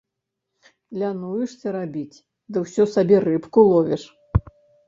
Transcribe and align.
Лянуешся 1.01 1.67
рабіць, 1.77 2.17
ды 2.55 2.65
ўсё 2.65 2.83
сабе 2.97 3.23
рыбку 3.29 3.59
ловіш. 3.71 4.03